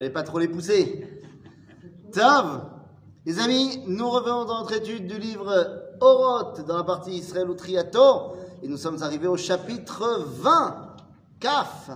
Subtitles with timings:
[0.00, 1.08] Et pas trop les pousser.
[2.12, 2.70] Tav
[3.26, 7.54] Les amis, nous revenons dans notre étude du livre Oroth dans la partie Israël ou
[7.54, 8.36] Triato.
[8.62, 10.96] Et nous sommes arrivés au chapitre 20,
[11.40, 11.90] Kaf,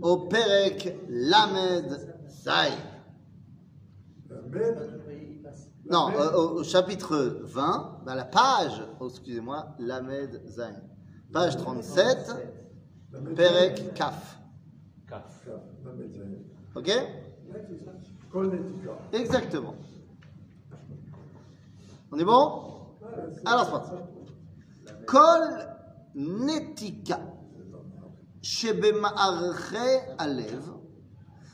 [0.00, 2.70] au Perek Lamed Zay.
[5.90, 10.80] Non, euh, au, au chapitre 20, dans la page, oh, excusez-moi, Lamed Zayn.
[11.32, 12.30] Page 37,
[13.34, 14.38] Perek Kaf.
[15.08, 15.48] Kaf.
[16.76, 16.90] Ok?
[19.13, 19.75] Exactement.
[22.11, 22.43] On est bon
[23.45, 23.91] Alors, c'est parti.
[25.05, 25.41] Kol
[26.15, 27.17] netika
[28.41, 29.77] שבמערכי
[30.19, 30.71] הלב,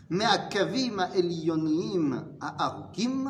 [0.09, 3.27] מהקווים העליוניים הארוכים,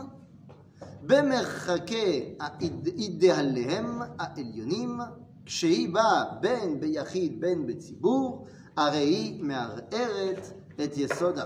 [1.02, 4.99] במרחקי האידאליהם העליונים,
[5.45, 8.47] כשהיא באה בין ביחיד בין בציבור,
[8.77, 11.36] הרי היא מערערת Et yesod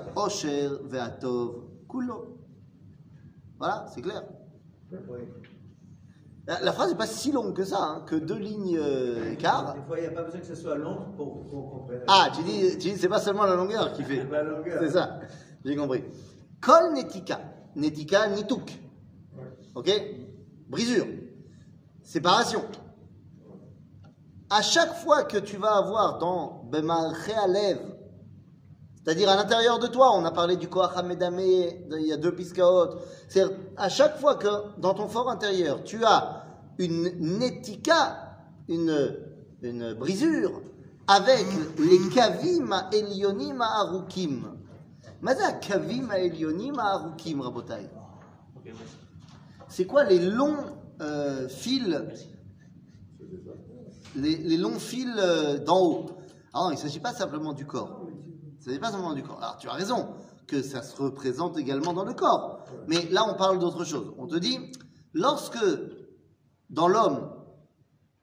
[0.85, 2.39] ve'atov kulo.
[3.59, 4.23] Voilà, c'est clair.
[6.47, 9.35] La, phrase n'est pas si longue que ça, hein, que deux lignes euh.
[9.35, 11.91] Des fois, il n'y a pas besoin que ce soit long pour comprendre.
[12.07, 14.25] Ah, tu dis, tu dis c'est pas seulement la longueur qui fait.
[14.79, 15.19] c'est ça,
[15.65, 16.05] j'ai compris.
[16.61, 17.41] Kol netika,
[17.75, 18.71] netika nituk.
[19.75, 19.91] Ok?
[20.69, 21.07] Brisure,
[22.03, 22.63] séparation.
[24.51, 27.94] À chaque fois que tu vas avoir dans Bemalche Alev
[29.05, 32.35] c'est-à-dire à l'intérieur de toi, on a parlé du Koach Hamedame, il y a deux
[32.35, 32.97] piskaot,
[33.29, 33.45] c'est
[33.77, 36.47] à chaque fois que dans ton fort intérieur, tu as
[36.79, 40.63] une netika, une, brisure,
[41.07, 41.45] avec
[41.79, 44.57] les kavim elionim arukim.
[45.21, 47.91] Maza kavim elionim arukim, rabotai.
[49.69, 50.65] C'est quoi les longs
[51.03, 51.95] euh, fils,
[54.17, 56.07] les, longs fils euh, d'en haut?
[56.55, 58.04] Alors, il ne s'agit pas simplement du corps.
[58.65, 59.43] Il ne s'agit pas simplement du corps.
[59.43, 60.15] Alors, tu as raison
[60.47, 62.65] que ça se représente également dans le corps.
[62.89, 64.15] Mais là, on parle d'autre chose.
[64.17, 64.59] On te dit,
[65.13, 65.59] lorsque
[66.71, 67.31] dans l'homme,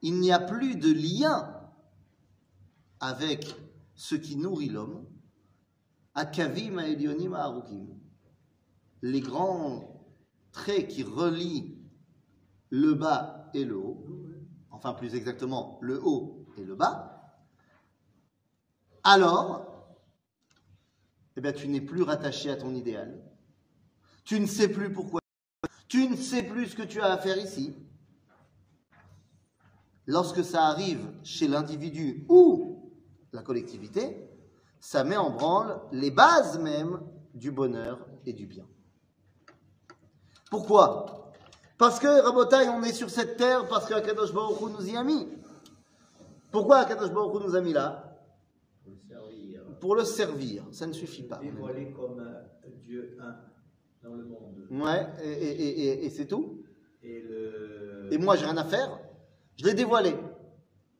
[0.01, 1.53] il n'y a plus de lien
[2.99, 3.55] avec
[3.93, 5.05] ce qui nourrit l'homme,
[6.15, 7.87] Akavim Elionim Arukim,
[9.03, 10.03] les grands
[10.51, 11.77] traits qui relient
[12.71, 14.07] le bas et le haut,
[14.71, 17.11] enfin plus exactement le haut et le bas,
[19.03, 19.70] alors,
[21.37, 23.21] eh bien, tu n'es plus rattaché à ton idéal.
[24.23, 25.21] Tu ne sais plus pourquoi.
[25.87, 27.75] Tu ne sais plus ce que tu as à faire ici.
[30.07, 32.91] Lorsque ça arrive chez l'individu ou
[33.33, 34.27] la collectivité,
[34.79, 37.01] ça met en branle les bases même
[37.33, 38.65] du bonheur et du bien.
[40.49, 41.31] Pourquoi?
[41.77, 45.03] Parce que, Rabotai, on est sur cette terre parce qu'Akadosh Baruch Hu nous y a
[45.03, 45.27] mis.
[46.51, 48.10] Pourquoi Akadosh Baruch nous a mis là?
[49.81, 50.63] Pour le servir.
[50.71, 51.37] Ça ne suffit pas.
[51.39, 53.35] Dévoilé comme euh, Dieu un
[54.07, 54.67] dans le monde.
[54.71, 56.63] Ouais, et, et- et- et- et c'est tout.
[57.03, 58.07] Et le.
[58.11, 58.99] Et moi, j'ai rien à faire.
[59.57, 60.13] Je l'ai dévoilé.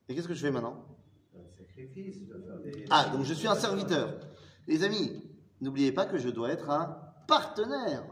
[0.09, 0.84] Et qu'est-ce que je fais maintenant?
[1.34, 2.86] Le sacrifice, faire des.
[2.90, 4.19] Ah, donc je suis un serviteur.
[4.68, 5.22] Les amis,
[5.62, 8.03] n'oubliez pas que je dois être un partenaire.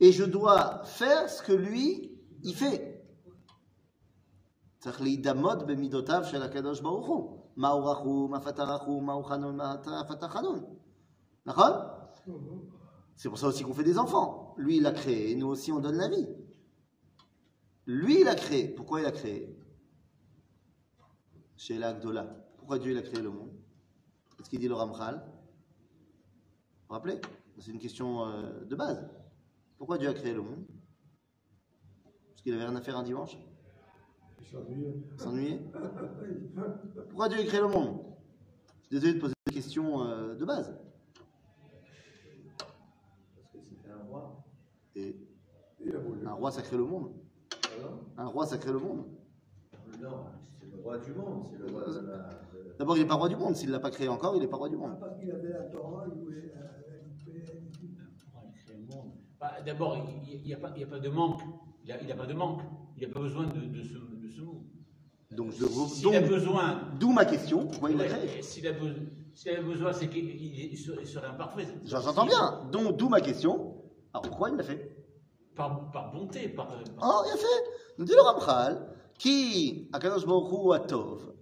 [0.00, 3.02] Et je dois faire ce que lui, il fait.
[7.53, 7.53] צריך להידמות במידותיו של הקדוש ברוך הוא.
[7.55, 10.63] מהו רחום, אף אתה רחום, מהו חנון, אף אתה חנון.
[11.45, 11.71] נכון?
[13.15, 14.55] C'est pour ça aussi qu'on fait des enfants.
[14.57, 16.27] Lui, il a créé, nous aussi, on donne la vie.
[17.85, 18.67] Lui, il a créé.
[18.67, 19.57] Pourquoi il a créé
[21.57, 22.25] Chez l'Agdola.
[22.57, 23.51] Pourquoi Dieu il a créé le monde
[24.37, 27.19] Qu'est-ce qu'il dit le Ramchal Vous vous rappelez
[27.57, 29.09] C'est une question euh, de base.
[29.77, 30.65] Pourquoi Dieu a créé le monde
[32.29, 33.37] Parce qu'il avait rien à faire un dimanche
[35.16, 35.60] S'ennuyer
[37.08, 37.98] Pourquoi Dieu a créé le monde?
[38.82, 40.74] Je suis désolé de poser des questions euh, de base.
[42.58, 44.44] Parce que c'était un roi.
[44.96, 45.16] Et
[46.26, 47.10] un roi, ça crée le monde.
[47.78, 49.04] Alors, Un roi, ça crée le monde.
[50.00, 50.24] non,
[50.60, 51.46] c'est le roi du monde.
[51.50, 52.16] C'est le roi de la.
[52.18, 53.54] de- D'abord, il n'est pas roi du monde.
[53.56, 54.98] S'il ne l'a pas créé encore, il n'est pas roi du monde.
[55.00, 56.52] Parce qu'il avait la Torah, il voulait
[56.90, 57.62] récupérer
[58.22, 59.10] Pourquoi il crée le monde
[59.66, 59.96] D'abord,
[60.28, 61.40] il n'y a, pas- il y a pas de manque.
[61.84, 62.62] Il n'a a pas de manque.
[62.96, 64.64] Il n'a pas besoin de, de ce, de ce mot.
[65.30, 66.80] Donc, je- S'il a besoin.
[67.00, 67.66] d'où ma question.
[67.66, 70.76] Pourquoi il l'a créé S'il a, be- s'il a besoin, c'est qu'il il- il
[71.06, 71.66] serait imparfait.
[71.84, 72.68] J'en- J'entends bien.
[72.72, 73.76] Donc, d'où ma question.
[74.12, 74.96] Alors, pourquoi il l'a fait?
[75.56, 76.68] Par, par bonté, par.
[76.68, 77.70] par- Oh, il a fait.
[77.98, 78.88] Nous dit le Ramchal,
[79.18, 81.34] qui, Akadosh Baruch Hu atov,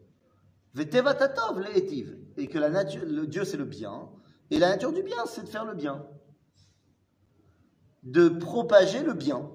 [0.74, 2.18] vetevat atov le'etiv.
[2.38, 4.08] Et que la nature, le Dieu, c'est le bien.
[4.50, 6.06] Et la nature du bien, c'est de faire le bien.
[8.02, 9.50] De propager le bien.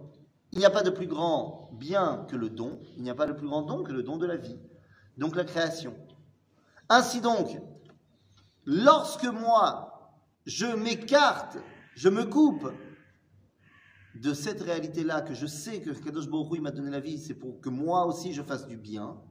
[0.52, 2.80] Il n'y a pas de plus grand bien que le don.
[2.96, 4.60] Il n'y a pas de plus grand don que le don de la vie.
[5.18, 5.94] Donc la création.
[6.90, 7.60] Ainsi donc,
[8.66, 10.16] lorsque moi,
[10.46, 11.58] je m'écarte,
[11.96, 12.72] je me coupe
[14.16, 17.60] de cette réalité-là, que je sais que Kadosh Baruch m'a donné la vie, c'est pour
[17.62, 19.22] que moi aussi je fasse du bien,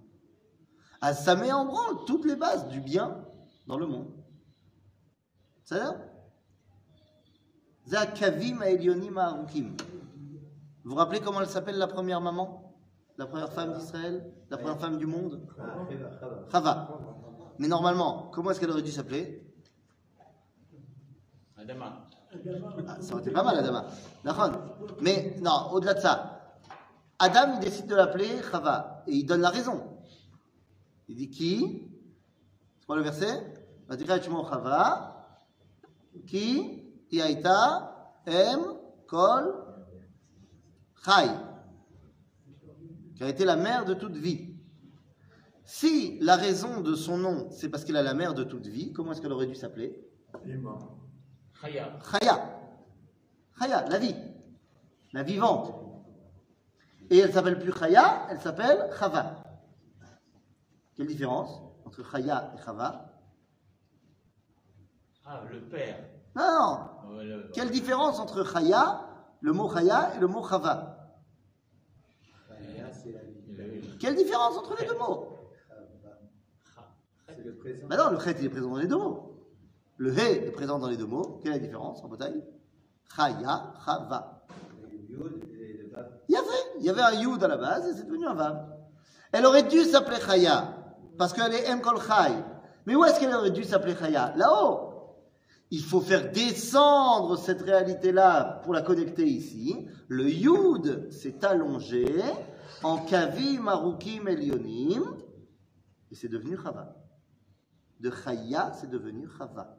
[1.01, 3.25] ah, ça met en branle toutes les bases du bien
[3.67, 4.13] dans le monde.
[5.65, 5.97] Ça va?
[10.87, 12.73] Vous vous rappelez comment elle s'appelle la première maman?
[13.19, 14.33] La première femme d'Israël?
[14.51, 15.45] La première femme du monde?
[16.53, 16.97] Chava.
[17.59, 19.45] Mais normalement, comment est-ce qu'elle aurait dû s'appeler?
[21.57, 22.07] Adama.
[22.87, 23.87] Ah, Ça aurait été pas mal, Adama.
[24.23, 24.53] D'accord
[25.01, 26.55] Mais non, au-delà de ça,
[27.19, 29.03] Adam, il décide de l'appeler Chava.
[29.09, 29.99] Et il donne la raison.
[31.09, 31.83] Il dit qui?
[32.79, 33.55] C'est quoi le verset?
[33.91, 35.27] Chava.
[36.29, 36.85] Qui?
[37.13, 38.61] Em
[39.09, 39.67] Kol
[41.07, 41.29] Chai.
[43.15, 44.55] Qui a été la mère de toute vie.
[45.65, 48.93] Si la raison de son nom, c'est parce qu'elle a la mère de toute vie,
[48.93, 50.05] comment est-ce qu'elle aurait dû s'appeler?
[51.61, 51.99] Chaya.
[52.11, 52.61] Chaya.
[53.59, 54.15] Chaya, la vie.
[55.13, 55.73] La vivante.
[57.11, 59.43] Et elle s'appelle plus Chaya, elle s'appelle Chava.
[60.97, 63.13] Quelle différence entre Chaya et Chava?
[65.25, 65.99] Ah, le père.
[66.35, 66.45] Non,
[67.05, 67.19] non.
[67.23, 69.01] Le- Quelle différence entre Chaya,
[69.41, 71.17] le mot Chaya et le mot Chava
[72.49, 73.35] Chaya, c'est la vie.
[73.49, 75.33] le- le- Quelle différence entre les deux mots.
[77.89, 79.33] Ben non, le Chet il est présent dans les deux mots.
[79.99, 81.41] Le He est présent dans les deux mots.
[81.43, 82.45] Quelle est la différence en bataille?
[83.15, 84.45] Chaya, Chava.
[86.29, 86.47] Il y avait,
[86.79, 88.67] il y avait un Yud à la base et c'est devenu un Vav.
[89.33, 90.75] Elle aurait dû s'appeler Chaya,
[91.19, 92.33] parce qu'elle est M Kol Chay.
[92.85, 94.35] Mais où est-ce qu'elle aurait dû s'appeler Chaya?
[94.37, 94.93] Là-haut.
[95.71, 99.89] Il faut faire descendre cette réalité-là pour la connecter ici.
[100.09, 102.07] Le Yud s'est allongé
[102.83, 105.05] en Kavim Arukim Elionim
[106.11, 106.97] et c'est devenu Chava.
[108.01, 109.77] De Chaya, c'est devenu Chava.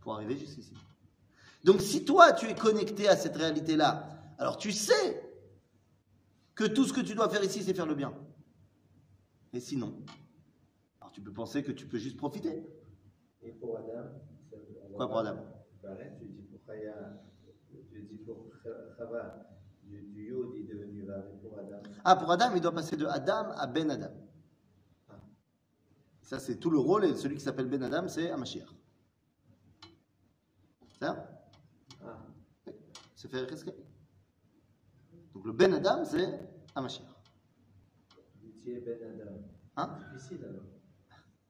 [0.00, 0.74] Pour arriver jusqu'ici.
[1.64, 4.08] Donc si toi, tu es connecté à cette réalité-là,
[4.38, 5.22] alors tu sais
[6.54, 8.12] que tout ce que tu dois faire ici, c'est faire le bien.
[9.52, 9.94] Et sinon,
[11.00, 12.64] alors tu peux penser que tu peux juste profiter.
[13.42, 14.08] Et pour Adam
[14.96, 15.18] Quoi pour.
[15.18, 15.36] Adam?
[15.82, 17.22] Pareil, tu dis pour Chaya,
[17.90, 19.46] tu dis pour Ch- Chava,
[19.84, 19.98] du,
[20.56, 21.30] il devenu Vav.
[21.32, 21.51] Et pour Adam,
[22.04, 24.12] Ah, pour Adam, il doit passer de Adam à Ben Adam.
[26.22, 28.32] Ça, c'est tout le rôle, et celui qui s'appelle Ben Adam, c'est.
[30.88, 31.28] C'est ça
[32.04, 32.18] ah,
[33.14, 33.74] C'est faire Cheskel.
[35.34, 36.40] Donc le Ben Adam, c'est
[36.74, 37.06] Amashiach.
[38.62, 39.32] tu es Ben Adam.
[39.76, 40.62] Hein Difficile alors.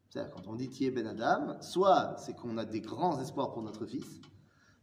[0.08, 3.62] C'est-à-dire, quand on dit est Ben Adam, soit c'est qu'on a des grands espoirs pour
[3.62, 4.20] notre fils,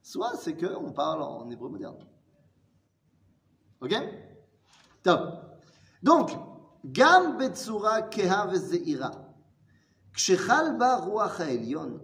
[0.02, 1.98] soit c'est qu'on parle en hébreu moderne.
[3.82, 3.94] Ok?
[5.03, 5.21] Top.
[6.03, 6.31] Donc,
[6.85, 9.11] Gam Betsura Keha Vezeira.
[10.15, 11.99] כשחל בה רוח העליון,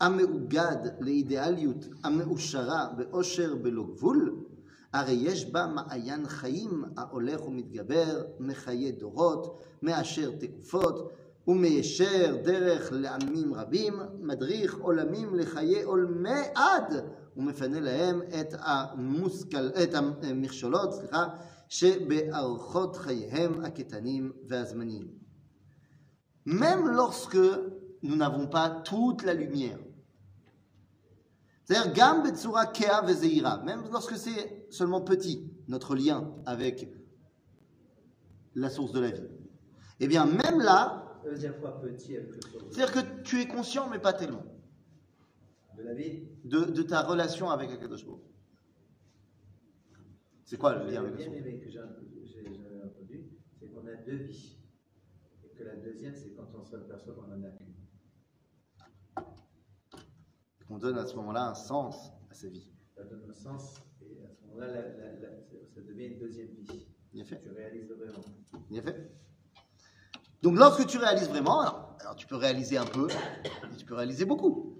[0.00, 4.44] המאוגד לאידיאליות המאושרה באושר בלא גבול,
[4.92, 11.12] הרי יש בה מעיין חיים ההולך ומתגבר, מחיי דורות, מאשר תקופות,
[11.48, 17.04] ומיישר דרך לעמים רבים, מדריך עולמים לחיי עולמי עד,
[17.36, 21.24] ומפנה להם את, המושכל, את המכשולות סליחה,
[26.45, 27.37] Même lorsque
[28.01, 29.79] nous n'avons pas toute la lumière.
[31.65, 32.23] C'est-à-dire, Gam
[33.05, 36.89] Vezeira, même lorsque c'est seulement petit, notre lien avec
[38.55, 39.27] la source de la vie.
[39.99, 44.45] Eh bien, même là, c'est-à-dire que tu es conscient, mais pas tellement.
[45.77, 46.23] De la vie?
[46.87, 48.05] Ta relation avec Akadosh
[50.49, 52.25] c'est quoi le lien avec bien aimé que j'ai- entendu,
[53.59, 54.57] c'est qu'on a deux vies.
[55.43, 57.75] Et que la deuxième, c'est quand on s'aperçoit qu'on en a qu'une.
[60.71, 62.67] On donne à ce moment-là un sens à sa vie.
[62.95, 64.73] Ça donne un sens, et à ce moment-là,
[65.71, 66.87] ça devient une deuxième vie.
[67.13, 68.25] Bien fait Tu réalises vraiment.
[68.71, 69.11] Bien fait.
[70.41, 73.07] Donc lorsque tu réalises vraiment, alors, alors tu peux réaliser un peu,
[73.69, 74.79] mais tu peux réaliser beaucoup.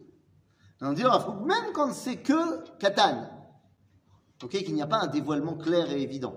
[0.82, 3.39] On dit, même quand c'est que Katan,
[4.44, 6.36] ok, qu'il n'y a pas un dévoilement clair et évident.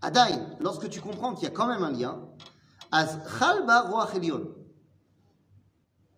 [0.00, 2.20] Adain, lorsque tu comprends qu'il y a quand même un lien,
[2.92, 3.18] as.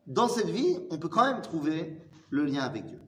[0.07, 2.01] Dans cette vie, on peut quand même trouver
[2.31, 3.01] le lien avec Dieu.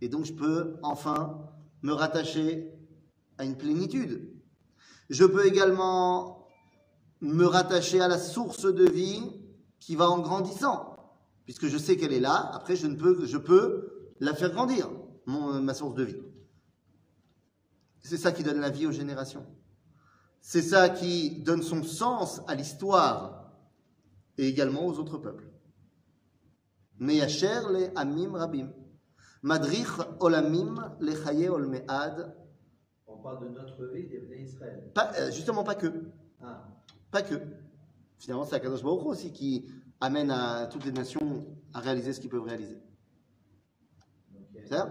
[0.00, 1.38] Et donc je peux enfin
[1.82, 2.72] me rattacher
[3.36, 4.32] à une plénitude.
[5.10, 6.46] Je peux également
[7.20, 9.22] me rattacher à la source de vie
[9.80, 10.87] qui va en grandissant,
[11.48, 14.90] puisque je sais qu'elle est là, après je peux, la faire grandir,
[15.28, 16.20] euh, ma source de vie.
[18.00, 19.46] C'est ça qui donne la vie aux générations.
[20.42, 23.54] C'est ça qui donne son sens à l'histoire
[24.36, 25.50] et également aux autres peuples.
[26.98, 28.70] Meyacher le amim rabim.
[29.40, 29.88] Madrich
[30.20, 32.36] olamim le chaye olmead.
[33.06, 34.92] On parle de notre vie des Israël.
[35.18, 36.10] Euh, justement, pas que.
[36.42, 36.68] Ah.
[37.10, 37.36] Pas que.
[38.18, 39.64] Finalement, c'est Akadosh Baruch aussi qui
[40.01, 42.81] amène à toutes les nations à réaliser ce qu'ils peuvent réaliser.
[44.33, 44.81] donc il y a- C'est ça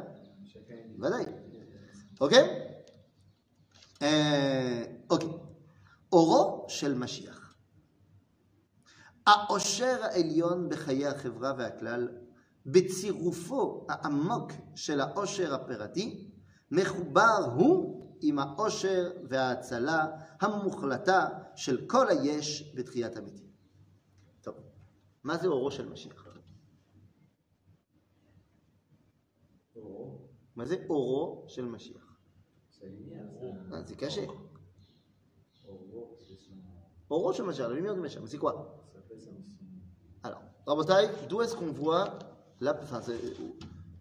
[0.52, 1.18] chacun est Voilà.
[2.20, 2.32] Ok
[4.02, 5.28] אה, אוקיי.
[6.12, 7.54] אורו של משיח.
[9.26, 12.08] העושר העליון בחיי החברה והכלל,
[12.66, 16.30] בצירופו העמוק של העושר הפרטי,
[16.70, 20.06] מחובר הוא עם העושר וההצלה
[20.40, 23.45] המוחלטה של כל היש בתחיית המתים.
[25.26, 26.26] טוב, מה זה אורו של משיח?
[29.76, 30.18] Oro,
[30.56, 32.08] מה זה אורו של משיח?
[32.72, 33.70] sa lumière.
[33.70, 33.75] ça.
[33.75, 34.25] אה, זה קשה.
[35.66, 36.54] Oro, c'est son.
[37.11, 38.52] Auro של משיח, la lumière du Mashiach, mais c'est quoi
[38.92, 39.30] Ça fait son.
[39.30, 39.64] son-
[40.25, 42.18] Alors, Rabotai, d'où est-ce qu'on voit,
[42.61, 43.18] la, enfin, c'est,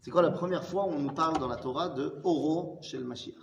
[0.01, 2.97] c'est quoi la première fois où on nous parle dans la Torah de Oro chez
[2.97, 3.34] le Mashiach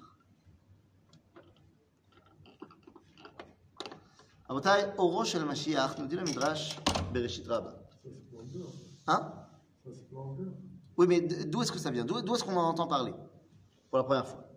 [5.25, 6.77] Chez le Mashiach, nous dit le Midrash
[7.11, 7.73] Bereshit Rabba.
[9.07, 9.33] Hein
[10.95, 12.05] Oui, mais d'où est-ce que ça vient?
[12.05, 13.13] D'où, est-ce qu'on en entend parler?
[13.89, 14.47] Pour la première fois.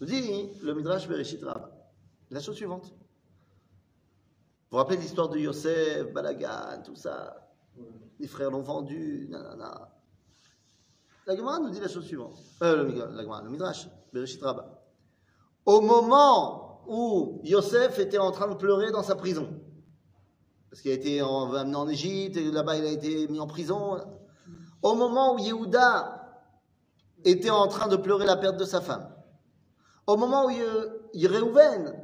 [0.00, 1.72] Nous dit le Midrash Bereshit Rabba.
[2.30, 2.86] La chose suivante.
[2.86, 7.50] Vous vous rappelez l'histoire de Yosef, Balagan, tout ça?
[8.20, 9.92] Les frères l'ont vendu, nanana.
[11.26, 12.38] La Gemara nous dit la chose suivante.
[12.62, 14.84] Euh, le, le Midrash, Bereshit Rabba.
[15.64, 19.48] Au moment où Yosef était en train de pleurer dans sa prison,
[20.70, 23.46] parce qu'il a été en- amené en Égypte, et là-bas il a été mis en
[23.46, 23.98] prison,
[24.82, 26.22] au moment où Yehuda
[27.24, 29.08] était en train de pleurer la perte de sa femme,
[30.06, 31.94] au moment où Ye- Réhouven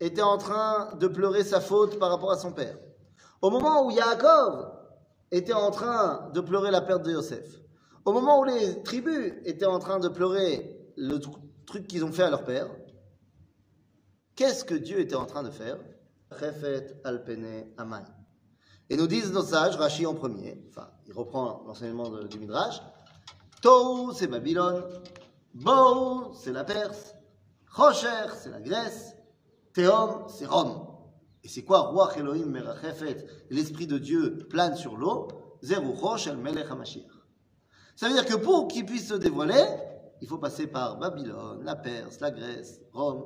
[0.00, 2.76] était en train de pleurer sa faute par rapport à son père,
[3.40, 4.68] au moment où Yaakov
[5.30, 7.46] était en train de pleurer la perte de Yosef,
[8.04, 12.10] au moment où les tribus étaient en train de pleurer le tr- truc qu'ils ont
[12.12, 12.68] fait à leur père,
[14.36, 15.78] qu'est-ce que Dieu était en train de faire?
[16.30, 18.02] Refet alpene amai.
[18.88, 22.80] Et nous disent nos sages, Rashi en premier, enfin, il reprend l'enseignement du Midrash,
[23.62, 24.84] Tohu, c'est Babylone,
[25.54, 27.14] Bohu, c'est la Perse,
[27.70, 29.14] Rocher, c'est la Grèce,
[29.72, 30.86] Théom, c'est Rome.
[31.44, 31.90] Et c'est quoi?
[31.90, 35.28] Ruach Elohim Merachefet L'Esprit de Dieu plane sur l'eau,
[35.62, 37.10] Zerucho Shel Melech HaMashiach.
[37.96, 39.64] Ça veut dire que pour qu'il puisse se dévoiler,
[40.20, 43.24] il faut passer par Babylone, la Perse, la Grèce, Rome.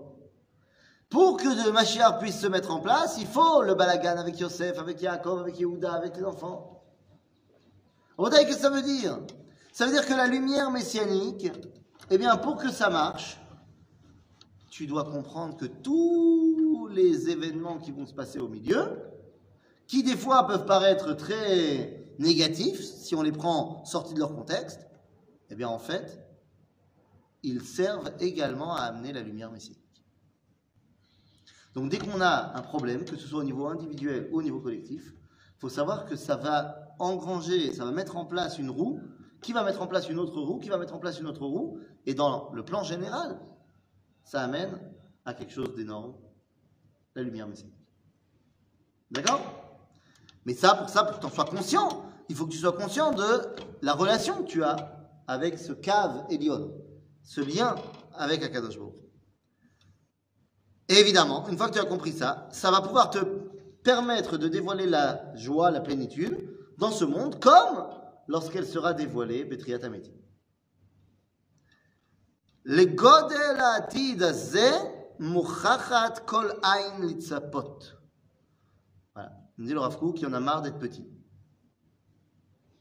[1.08, 4.78] Pour que le Mashiach puisse se mettre en place, il faut le balagan avec Yosef,
[4.78, 6.82] avec Yaakov, avec Yehuda, avec les enfants.
[8.18, 9.18] Vous voyez qu'est-ce que ça veut dire
[9.72, 11.50] Ça veut dire que la lumière messianique,
[12.10, 13.38] eh bien, pour que ça marche,
[14.70, 18.98] tu dois comprendre que tous les événements qui vont se passer au milieu,
[19.86, 24.86] qui des fois peuvent paraître très négatifs, si on les prend sortis de leur contexte,
[25.50, 26.26] eh bien, en fait,
[27.42, 29.85] ils servent également à amener la lumière messianique.
[31.76, 34.60] Donc dès qu'on a un problème, que ce soit au niveau individuel ou au niveau
[34.60, 38.98] collectif, il faut savoir que ça va engranger, ça va mettre en place une roue,
[39.42, 41.44] qui va mettre en place une autre roue, qui va mettre en place une autre
[41.44, 43.38] roue, et dans le plan général,
[44.24, 44.80] ça amène
[45.26, 46.14] à quelque chose d'énorme,
[47.14, 47.76] la lumière messianique.
[49.10, 49.42] D'accord?
[50.46, 52.72] Mais ça, pour ça, pour que tu en sois conscient, il faut que tu sois
[52.72, 56.72] conscient de la relation que tu as avec ce cave Elion,
[57.22, 57.74] ce lien
[58.14, 58.78] avec Akadosh.
[60.88, 63.18] Et évidemment, une fois que tu as compris ça, ça va pouvoir te
[63.82, 67.88] permettre de dévoiler la joie, la plénitude dans ce monde, comme
[68.28, 70.12] lorsqu'elle sera dévoilée, Betriat Ameti.
[72.64, 74.22] Le godel ha'atid
[75.18, 77.78] muchachat kol ain litzapot.
[79.14, 79.32] Voilà.
[79.56, 81.06] Nous dit le Rav qui en a marre d'être petit.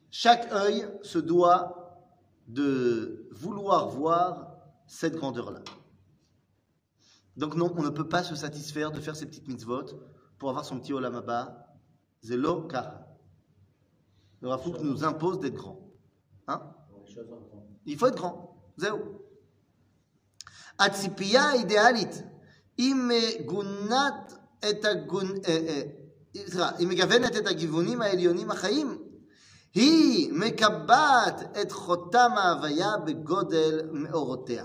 [0.10, 2.04] Chaque œil se doit
[2.48, 4.58] de vouloir voir
[4.88, 5.62] cette grandeur-là.
[7.37, 9.87] Donc non, on ne peut pas se satisfaire de faire ses petites mitzvot
[10.39, 11.67] pour avoir son petit olam haba.
[12.23, 13.07] Zelo kara.
[14.41, 15.81] Le Rav Kook nous impose d'être grand.
[16.49, 16.61] Hein
[16.91, 17.67] Pour les choses en grand.
[17.87, 18.57] il faut être grand.
[18.77, 18.99] זהו.
[20.79, 22.23] הציפייה האידיאלית,
[22.77, 24.35] היא מגונת
[24.71, 25.27] את הגון...
[25.49, 25.83] אה, אה,
[26.47, 28.99] סליחה, היא מגוונת את הגיוונים העליונים החיים.
[29.75, 34.65] היא מקבעת את חותם ההוויה בגודל מאורותיה.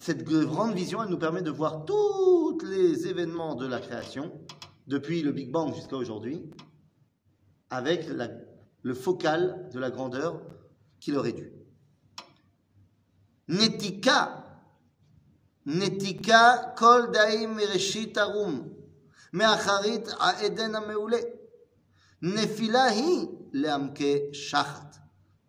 [0.00, 4.32] cette grande vision, elle nous permet de voir tous les événements de la création,
[4.86, 6.50] depuis le Big Bang jusqu'à aujourd'hui,
[7.70, 8.06] avec
[8.82, 10.42] le focal de la grandeur
[11.00, 11.52] qui leur est due.
[13.48, 14.38] Netika,
[15.66, 18.68] Netika kol daim mereshit arum,
[19.32, 20.04] meacharit
[20.42, 21.20] aeden ameule,
[22.22, 24.90] nefilahi leamke shachat.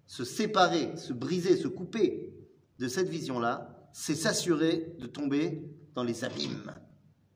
[0.05, 2.31] Se séparer, se briser, se couper
[2.77, 6.73] de cette vision-là, c'est s'assurer de tomber dans les abîmes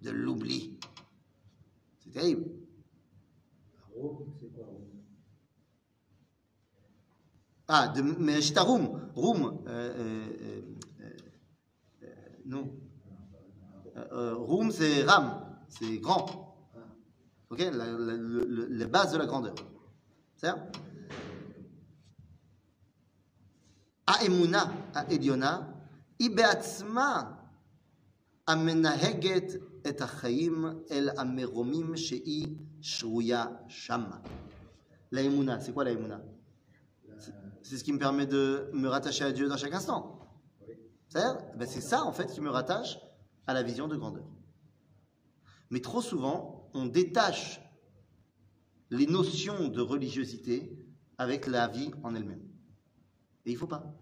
[0.01, 0.79] de l'oubli.
[1.99, 2.45] C'est terrible.
[7.67, 9.09] Ah, de Meshta Roum.
[9.15, 9.63] Roum.
[9.67, 11.17] Euh, euh, euh,
[12.03, 12.13] euh
[12.45, 12.73] non.
[14.11, 15.45] room, c'est Ram.
[15.69, 16.47] C'est grand.
[17.49, 19.55] Ok la, la, la, base de la grandeur.
[20.35, 20.69] C'est ça?
[24.05, 24.71] Aemuna,
[25.09, 25.76] Aediona,
[26.18, 27.32] היא בעצמה
[28.48, 29.52] המנהגת
[29.88, 34.18] את החיים אל המרומים שהיא שרויה שמה.
[35.12, 36.22] L'aïmouna, c'est quoi l'aïmouna
[37.62, 40.18] C'est ce qui me permet de me rattacher à Dieu dans chaque instant.
[41.08, 42.98] C'est-à-dire, ben c'est ça en fait qui me rattache
[43.46, 44.24] à la vision de grandeur.
[45.70, 47.60] Mais trop souvent, on détache
[48.90, 50.78] les notions de religiosité
[51.18, 52.42] avec la vie en elle-même.
[53.44, 53.94] Et il ne faut pas.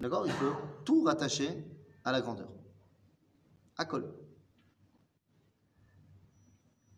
[0.00, 0.54] D'accord Il faut
[0.84, 1.64] tout rattacher
[2.04, 2.48] à la grandeur.
[3.78, 4.04] À col.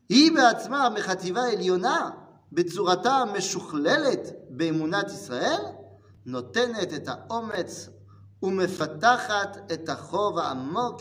[0.09, 2.11] היא בעצמה מחטיבה עליונה
[2.53, 4.21] בצורתה המשוכללת
[4.51, 5.61] באמונת ישראל
[6.27, 7.89] נותנת את האומץ
[8.43, 11.01] ומפתחת את החוב העמוק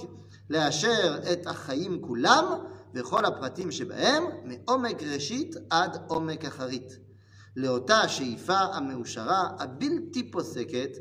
[0.49, 2.45] לאשר את החיים כולם
[2.93, 6.99] וכל הפרטים שבהם מעומק ראשית עד עומק אחרית.
[7.55, 10.91] לאותה שאיפה המאושרה הבלתי פוסקת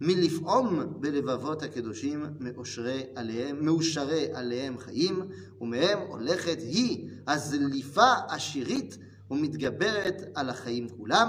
[0.00, 5.28] מלפעום בלבבות הקדושים מאושרי עליהם, מאושרי עליהם חיים,
[5.60, 8.98] ומהם הולכת היא הזליפה השירית
[9.30, 11.28] ומתגברת על החיים כולם,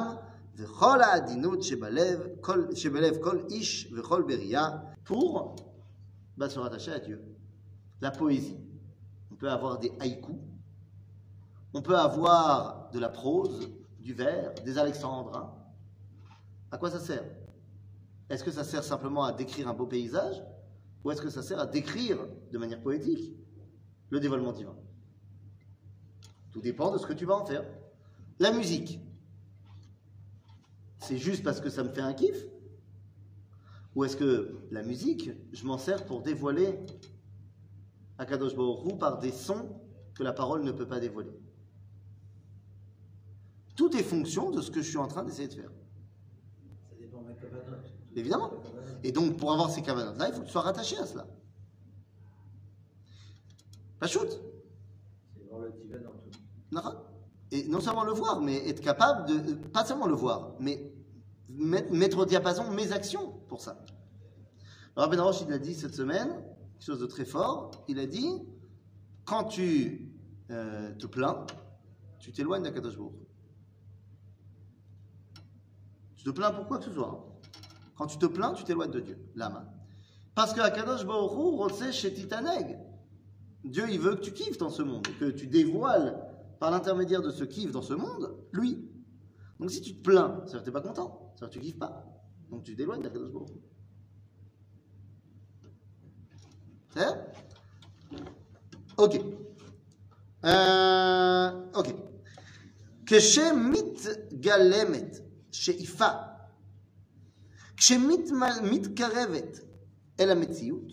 [0.55, 4.69] וכל העדינות שבלב כל, שבלב כל איש וכל בריאה,
[5.09, 5.55] pour
[6.38, 7.19] bah, se rattacher à Dieu.
[8.00, 8.59] La poésie.
[9.31, 10.38] On peut avoir des haïkus,
[11.74, 15.51] on peut avoir de la prose, du vers, des alexandrins.
[16.71, 17.24] À quoi ça sert
[18.31, 20.43] Est-ce que ça sert simplement à décrire un beau paysage
[21.04, 22.19] ou est-ce que ça sert à décrire
[22.50, 23.34] de manière poétique
[24.10, 24.75] le dévoilement divin?
[26.50, 27.65] Tout dépend de ce que tu vas en faire.
[28.39, 29.00] La musique,
[30.99, 32.47] c'est juste parce que ça me fait un kiff
[33.95, 36.78] Ou est-ce que la musique, je m'en sers pour dévoiler
[38.19, 39.69] Akadosh Baruch par des sons
[40.15, 41.39] que la parole ne peut pas dévoiler?
[43.76, 45.71] Tout est fonction de ce que je suis en train d'essayer de faire.
[46.89, 47.93] Ça dépend de ma cavanote.
[48.16, 48.50] Évidemment.
[49.02, 51.26] Et donc, pour avoir ces cavanotes-là, il faut que tu sois rattaché à cela.
[53.98, 54.28] Pas shoot.
[55.36, 56.38] C'est voir le divin dans tout.
[56.72, 57.10] D'accord
[57.50, 59.54] Et non seulement le voir, mais être capable de.
[59.54, 60.92] Pas seulement le voir, mais
[61.48, 63.84] mettre, mettre au diapason mes actions pour ça.
[64.96, 66.28] Alors, Ben Arosh, il a dit cette semaine,
[66.74, 67.70] quelque chose de très fort.
[67.88, 68.30] Il a dit
[69.24, 70.12] quand tu
[70.50, 71.46] euh, te plains,
[72.18, 73.12] tu t'éloignes d'Akadosh Baruch.
[76.16, 77.33] Tu te plains pour quoi que ce soit.
[77.97, 79.19] Quand tu te plains, tu t'éloignes de Dieu.
[79.35, 79.73] Lama.
[80.35, 82.78] Parce que Akadosh Baruchou, Rotse Shetitaneg.
[83.65, 86.21] Dieu, il veut que tu kiffes dans ce monde, que tu dévoiles
[86.59, 88.91] par l'intermédiaire de ce kiff dans ce monde, lui.
[89.59, 91.78] Donc si tu te plains, c'est-à-dire que tu n'es pas content, c'est-à-dire que tu kiffes
[91.78, 92.04] pas.
[92.50, 93.63] Donc tu t'éloignes d'Akadosh Baruchou.
[96.91, 97.25] C'est hein
[98.97, 99.21] Ok.
[100.45, 101.95] Euh, ok.
[103.07, 105.11] Keshe mit galemet,
[105.50, 106.33] sheifa,
[107.77, 109.59] כשמתקרבת
[110.20, 110.92] אל המציאות,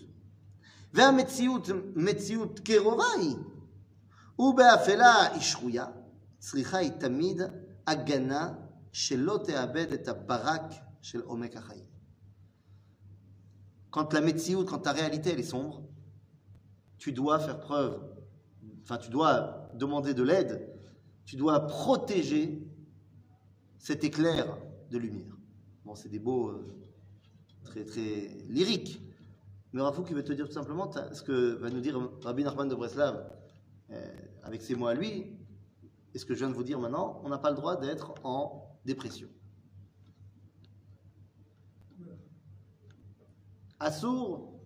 [0.93, 3.35] והמציאות מציאות קרובה היא,
[4.39, 5.85] ובאפלה היא שרויה,
[6.39, 7.41] צריכה היא תמיד
[7.87, 8.53] הגנה
[8.91, 11.87] שלא תאבד את הברק של עומק החיים.
[13.89, 15.81] Quand la métioute, quand ta réalité elle est sombre,
[16.97, 17.99] tu dois faire preuve,
[18.83, 20.69] enfin tu dois demander de l'aide,
[21.25, 22.67] tu dois protéger
[23.79, 24.45] cet éclair
[24.91, 25.35] de lumière.
[25.84, 26.80] Bon, c'est des mots euh,
[27.64, 29.00] très très lyriques,
[29.72, 32.68] mais Rafou qui veut te dire tout simplement ce que va nous dire Rabbi Nachman
[32.68, 33.30] de Breslav
[33.90, 35.38] euh, avec ses mots à lui,
[36.14, 38.14] et ce que je viens de vous dire maintenant, on n'a pas le droit d'être
[38.24, 39.28] en dépression.
[43.80, 44.60] Assour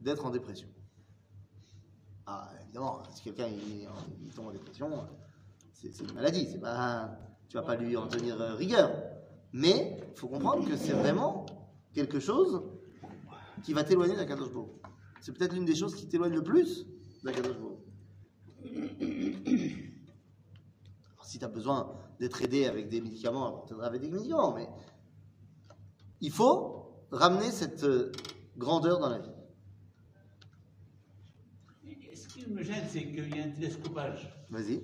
[0.00, 0.68] d'être en dépression.
[2.26, 3.48] Ah, évidemment, si quelqu'un
[4.34, 5.08] tombe en dépression,
[5.72, 7.16] c'est c'est une maladie, c'est pas,
[7.48, 8.90] tu vas pas lui en tenir euh, rigueur.
[9.52, 11.46] Mais il faut comprendre que c'est vraiment
[11.92, 12.62] quelque chose
[13.62, 14.50] qui va t'éloigner d'Akadosh.
[15.20, 16.86] C'est peut-être l'une des choses qui t'éloigne le plus
[17.24, 17.56] d'Akadosh.
[21.14, 24.54] Alors, si tu as besoin d'être aidé avec des médicaments, alors t'aidera avec des médicaments,
[24.54, 24.68] mais
[26.20, 28.10] il faut ramener cette euh,
[28.56, 29.30] grandeur dans la vie.
[32.10, 34.32] Et Ce qui me gêne, c'est qu'il y a un télescopage.
[34.50, 34.82] Vas-y.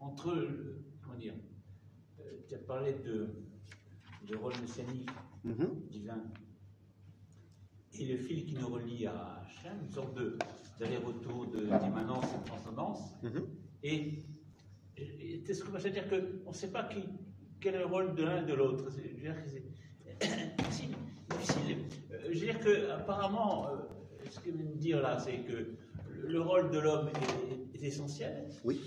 [0.00, 0.82] Entre, le-
[1.16, 1.34] dire,
[2.20, 3.28] euh, tu as parlé de,
[4.28, 5.08] de rôle messianique
[5.44, 5.86] Mhm.
[5.90, 6.22] divin
[7.98, 10.36] et le fil qui nous relie à Hachem, une sorte de-
[10.78, 13.14] d'aller-retour de- d'immanence et de transcendance.
[13.22, 13.46] Mhm.
[13.82, 14.24] Et,
[14.96, 17.04] et, et ce que c'est-à-dire qu'on ne sait pas qui,
[17.60, 18.90] quel est le rôle de l'un et de l'autre.
[18.90, 19.62] C'est- que c'est
[20.58, 21.76] difficile.
[22.10, 23.68] Euh, Je veux dire qu'apparemment,
[24.30, 27.86] ce que je veux dire là, c'est que le, le rôle de l'homme est, est
[27.86, 28.48] essentiel.
[28.64, 28.80] Oui,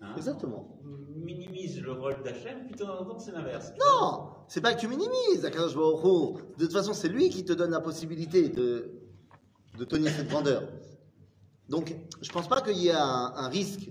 [0.00, 0.14] hein.
[0.16, 0.78] exactement.
[0.84, 3.72] On minimise le rôle d'Hachem, puis de temps en temps, c'est l'inverse.
[3.78, 6.56] Non, c'est pas que tu minimises, Akadosh Baruch.
[6.56, 8.90] De toute façon, c'est lui qui te donne la possibilité de,
[9.78, 10.62] de tenir cette grandeur.
[11.68, 13.90] Donc, je pense pas qu'il y ait un, un risque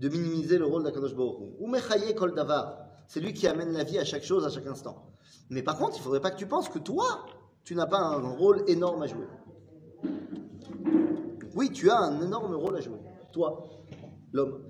[0.00, 1.54] de minimiser le rôle d'Akadosh Baruch.
[1.58, 4.66] Ou Mechaye Kol Davar, c'est lui qui amène la vie à chaque chose, à chaque
[4.66, 5.04] instant.
[5.50, 7.26] Mais par contre, il faudrait pas que tu penses que toi,
[7.64, 9.26] tu n'as pas un rôle énorme à jouer.
[11.54, 13.00] Oui, tu as un énorme rôle à jouer.
[13.32, 13.64] Toi,
[14.32, 14.62] l'homme.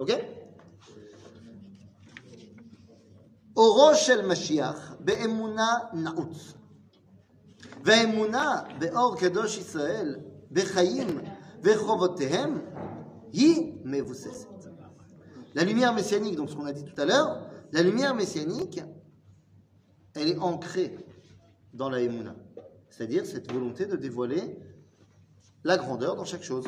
[0.00, 0.10] Ok
[3.56, 6.54] אורו של משיח באמונה נעוץ.
[7.84, 10.16] והאמונה באור קדוש ישראל,
[10.52, 11.18] בחיים
[11.62, 12.60] וחובותיהם,
[13.32, 14.48] היא מבוססת.
[15.54, 17.40] La lumière messianique, donc ce qu'on a dit tout à l'heure,
[17.72, 18.78] la lumière messianique,
[20.14, 20.98] elle est ancrée
[21.72, 22.36] dans la Emouna.
[22.90, 24.58] C'est-à-dire cette volonté de dévoiler
[25.64, 26.66] la grandeur dans chaque chose.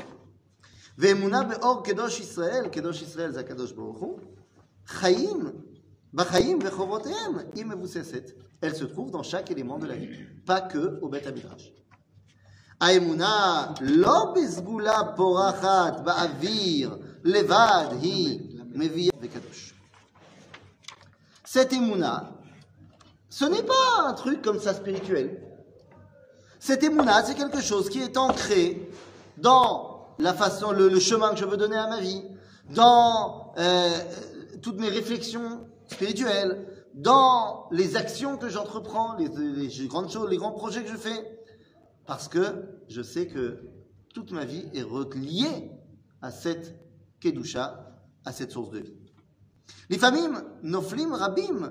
[0.99, 4.19] ואמונה באור קדוש ישראל, קדוש ישראל זה הקדוש ברוך הוא,
[4.87, 5.45] חיים,
[6.15, 8.31] בחיים וחובותיהם, היא מבוססת.
[8.61, 10.09] Elle se trouve dans chaque élément de la vie,
[10.45, 11.73] pas que au בית המדרש.
[12.81, 18.41] האמונה לא בסגולה פורחת באוויר, לבד היא
[18.73, 19.75] מביאה וקדוש.
[21.45, 22.17] Cette émouna,
[23.31, 25.41] ce n'est pas un truc comme ça spirituel.
[26.61, 28.91] Cette émouna, c'est quelque chose qui est ancré
[29.39, 32.23] dans la façon, le, le chemin que je veux donner à ma vie,
[32.75, 33.91] dans euh,
[34.63, 40.53] toutes mes réflexions spirituelles, dans les actions que j'entreprends, les, les grandes choses, les grands
[40.53, 41.39] projets que je fais,
[42.07, 43.61] parce que je sais que
[44.15, 45.71] toute ma vie est reliée
[46.21, 46.75] à cette
[47.21, 48.95] kedusha, à cette source de vie.
[49.91, 51.63] לפעמים נופלים רבים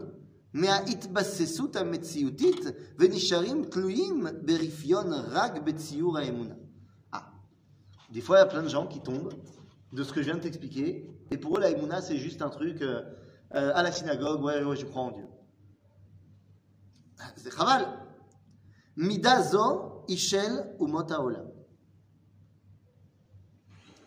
[0.53, 2.59] מההתבססות המציאותית
[2.99, 6.53] ונשארים תלויים ברפיון רק בציור האמונה.
[8.11, 9.33] Ah, des fois il y a plein de gens qui tombent
[9.93, 12.49] de ce que je viens de t'expliquer, et pour eux la émouna c'est juste un
[12.49, 13.01] truc euh,
[13.55, 15.25] euh, à la synagogue, ouais, ouais, je crois en Dieu.
[17.35, 17.87] C'est chaval.
[18.95, 21.47] Mida zo ishel umot haolam.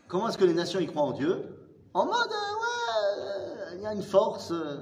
[0.09, 1.57] Comment est-ce que les nations y croient en Dieu
[1.95, 4.81] En mode, euh, ouais, euh, il y a une force euh,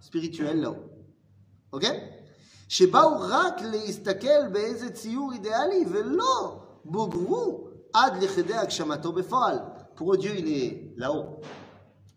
[0.00, 0.90] spirituelle là-haut.
[1.72, 1.86] Ok
[2.70, 7.63] שבאו רק להסתכל באיזה ציור אידיאלי ולא בוגרו
[7.95, 9.63] Ad Akshamato Befal.
[9.95, 11.39] Pour Dieu, il est là-haut.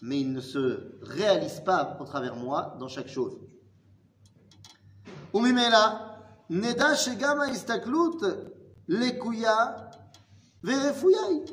[0.02, 3.38] Mais il ne se réalise pas au travers moi dans chaque chose.
[5.32, 6.18] Umimela,
[6.50, 8.24] Neda Shegama Istaklut,
[8.88, 9.90] Lekuya,
[10.62, 11.44] Verefouyai.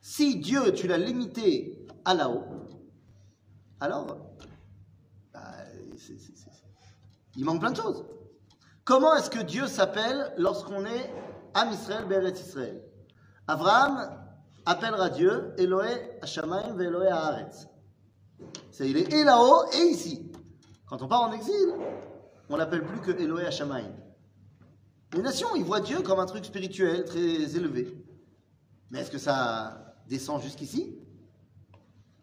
[0.00, 2.44] Si Dieu, tu l'as limité à là-haut,
[3.78, 4.06] alors,
[5.32, 5.40] bah,
[7.36, 8.04] il manque plein de choses.
[8.84, 11.12] Comment est-ce que Dieu s'appelle lorsqu'on est
[11.54, 12.82] à Israël, Béret Israël
[13.47, 14.17] Abraham
[14.65, 17.67] appellera Dieu Eloé Hashamayim ve Eloé Haaretz.
[18.71, 20.31] C'est il est et là-haut et ici.
[20.87, 21.73] Quand on part en exil,
[22.49, 23.93] on l'appelle plus que Eloé Hashamayim.
[25.13, 27.93] Les nations, ils voient Dieu comme un truc spirituel très élevé.
[28.89, 30.97] Mais est-ce que ça descend jusqu'ici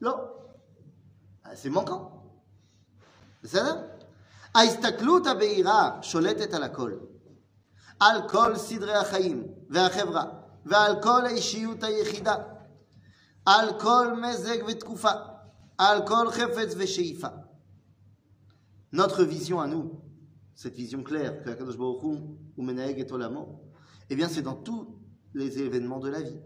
[0.01, 0.17] Non.
[1.45, 2.13] Ah, C'est manquant.
[3.43, 3.87] בסדר?
[4.55, 6.93] ההסתכלות הבהירה שולטת על הכל.
[8.01, 10.25] על כל סדרי החיים והחברה,
[10.67, 12.35] ועל כל האישיות היחידה,
[13.47, 15.11] על כל מזג ותקופה,
[15.79, 17.29] על כל חפץ ושאיפה.
[18.93, 20.01] Notre vision à nous,
[20.55, 22.17] cette vision claire que Akadosh Baruch Hu
[22.57, 23.61] ou Menaeg et Olamo,
[24.09, 24.99] eh bien c'est dans tous
[25.35, 26.41] les événements de la vie,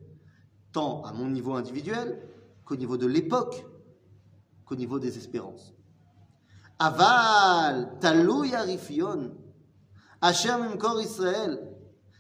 [0.73, 2.21] tant à mon niveau individuel
[2.65, 3.65] qu'au niveau de l'époque,
[4.65, 5.73] qu'au niveau des espérances.
[6.81, 9.35] אבל תלוי הרפיון
[10.21, 11.59] אשר ממקור ישראל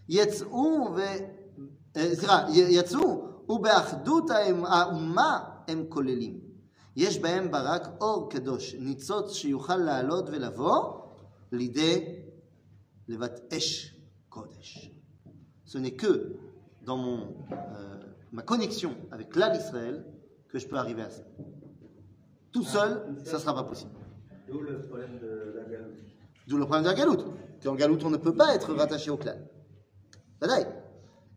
[0.08, 1.00] יצאו ו...
[1.96, 6.40] אה, סליחה, י- יצאו ובאחדות האמ- האומה הם כוללים.
[6.96, 11.00] יש בהם ברק אור קדוש, ניצוץ שיוכל לעלות ולבוא
[11.52, 12.16] לידי
[13.08, 13.96] לבת אש
[14.28, 14.90] קודש.
[15.66, 16.12] Ce n'est que
[16.86, 17.18] dans mon,
[17.52, 17.56] euh,
[18.32, 20.04] ma connexion avec l'Al Israël
[20.50, 21.22] que je peux arriver à ça.
[22.52, 22.90] Tout seul,
[23.24, 23.92] ça ne sera pas possible.
[24.48, 25.96] D'où le problème de la galoute.
[26.48, 27.24] D'où le problème de la galoute.
[27.62, 29.38] Qu'en galoute, on ne peut pas être rattaché au clan.
[30.40, 30.66] Badaï.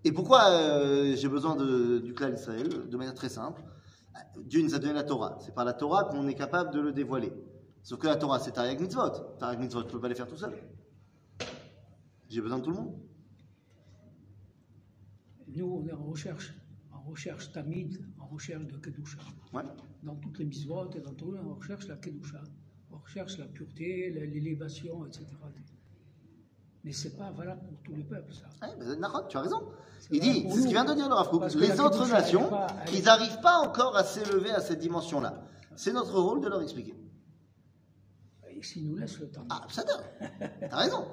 [0.04, 3.62] Et pourquoi euh, j'ai besoin de- du clan Israël De manière très simple?
[4.44, 5.38] Dieu nous a donné la Torah.
[5.40, 7.32] C'est par la Torah qu'on est capable de le dévoiler.
[7.82, 9.10] Sauf que la Torah, c'est Tariq Mitzvot.
[9.38, 10.52] Tariq Mitzvot, tu ne peux pas les faire tout seul.
[12.28, 12.94] J'ai besoin de tout le monde.
[15.48, 16.54] Nous, on est en recherche,
[16.92, 19.18] en recherche tamid, en recherche de Kedusha.
[19.52, 19.62] Ouais.
[20.02, 22.40] Dans toutes les mitzvot et dans tout, on recherche la Kedusha.
[22.92, 25.26] On recherche la pureté, l'élévation, etc.
[26.82, 28.46] Mais c'est pas valable pour tout le peuple, ça.
[29.28, 29.68] Tu as raison.
[30.00, 32.50] C'est Il dit, c'est ce qu'il vient de dire le Rav Les autres nations,
[32.86, 35.42] est- n'arrivent pas encore à s'élever à cette dimension-là.
[35.76, 36.94] C'est notre rôle de leur expliquer.
[38.48, 39.44] Et s'ils nous laissent le temps.
[39.50, 40.40] Ah, ça donne.
[40.70, 41.06] T'as raison.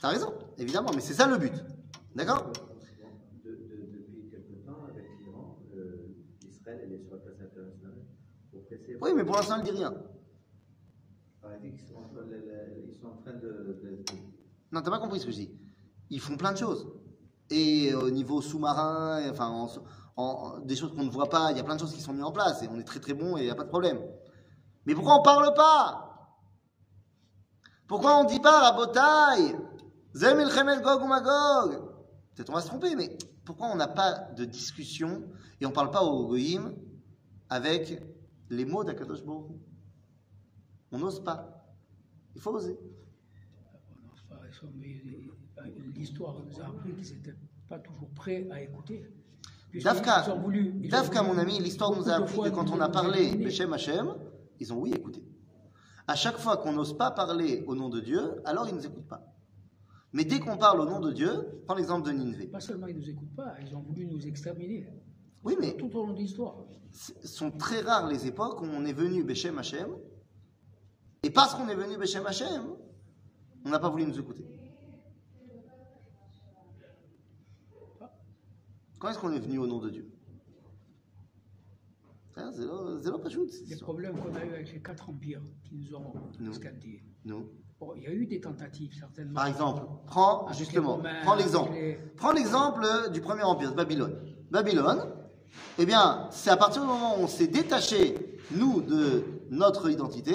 [0.00, 1.52] T'as raison, évidemment, mais c'est ça le but.
[2.14, 2.52] D'accord?
[3.44, 3.56] De- de-
[3.92, 6.14] depuis quelque temps, avec l'Iran, euh,
[6.48, 8.04] Israël elle est sur la place internationale
[8.50, 8.96] pour presser.
[9.00, 9.94] Oui, mais pour l'instant, elle ne dit rien.
[11.62, 13.78] Ils sont en train de-
[14.74, 15.50] Non, t'as pas compris ce que je dis.
[16.10, 16.88] Ils font plein de choses.
[17.48, 19.70] Et au niveau sous-marin, enfin, en-
[20.16, 22.12] en- des choses qu'on ne voit pas, il y a plein de choses qui sont
[22.12, 23.68] mises en place et on est très très bon et il n'y a pas de
[23.68, 24.00] problème.
[24.84, 26.10] Mais pourquoi on parle pas?
[27.86, 29.54] Pourquoi on dit pas Rabotai
[30.14, 31.80] Zem Chemet Gog ou Magog?
[32.34, 35.22] Peut-être on va se tromper, mais pourquoi on n'a pas de discussion
[35.60, 36.74] et on parle pas au Goïm
[37.48, 38.02] avec
[38.50, 39.20] les mots d'Akadosh
[40.90, 41.64] On n'ose pas.
[42.34, 42.72] Il faut oser.
[44.02, 44.53] Non, c'est pas- ils sont- mais
[45.96, 47.36] L'histoire nous a appris qu'ils n'étaient
[47.68, 49.04] pas toujours prêts à écouter.
[49.82, 53.34] Dafka, mon ami, l'histoire nous a appris que quand on a parlé.
[53.36, 54.14] Beshem Hashem,
[54.60, 55.22] ils ont oui écouté.
[56.06, 58.86] À chaque fois qu'on n'ose pas parler au nom de Dieu, alors ils ne nous
[58.86, 59.34] écoutent pas.
[60.12, 62.46] Mais dès qu'on parle au nom de Dieu, prends l'exemple de Nineveh.
[62.46, 64.86] Pas seulement ils ne nous écoutent pas, ils ont voulu nous exterminer.
[65.42, 66.56] Oui, mais Tout au long de l'histoire.
[66.92, 69.88] ce sont très rares les époques où on est venu Beshem Hashem,
[71.22, 72.62] et parce qu'on est venu Beshem Hashem,
[73.64, 74.46] on n'a pas voulu nous écouter.
[79.04, 80.10] Quand est-ce qu'on est venu au nom de Dieu?
[82.34, 83.28] C'est là pas
[83.68, 86.14] Les problèmes qu'on a eu avec les quatre empires qui nous ont
[86.54, 87.02] scandés.
[87.78, 89.34] Bon, il y a eu des tentatives, certainement.
[89.34, 91.72] Par exemple, prends justement, Romains, prends l'exemple.
[91.74, 94.18] les- Prends l'exemple du premier empire, de Babylone.
[94.50, 95.04] Babylone,
[95.78, 98.14] eh bien, c'est à partir du moment où on s'est détaché,
[98.52, 100.32] nous, de notre identité,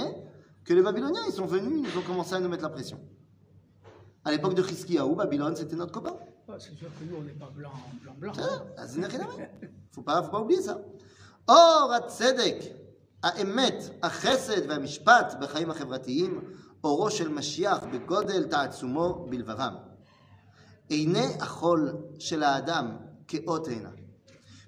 [0.63, 2.99] que les Babyloniens, ils sont venus, ils ont commencé à nous mettre la pression.
[4.23, 6.15] À l'époque de Hiskiaou, Babylone, c'était notre copain.
[6.48, 8.32] Ah, c'est sûr que nous, on n'est pas blanc, blanc, blanc.
[8.32, 9.26] בסדר, אז הנה חינם.
[9.92, 10.74] faut pas, faut pas oublier ça.
[11.48, 12.56] אור הצדק,
[13.22, 16.40] האמת, החסד והמשפט בחיים החברתיים,
[16.84, 19.74] אורו של משיח בגודל תעצומו בלבבם.
[20.88, 22.96] עיני החול של האדם
[23.28, 23.90] כאות עינה.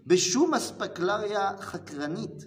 [0.07, 2.45] בשום אספקלריה חקרנית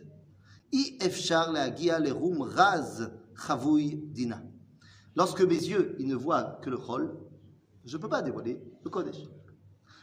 [0.73, 3.03] אי אפשר להגיע לרום רז
[3.35, 4.37] חבוי דינה.
[5.17, 7.17] Lorsque mes yeux ils ne voient que le chol,
[7.85, 9.17] je ne peux pas dévoiler le Kodesh.